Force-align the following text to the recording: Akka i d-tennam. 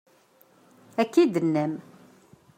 Akka 1.01 1.17
i 1.23 1.25
d-tennam. 1.33 1.73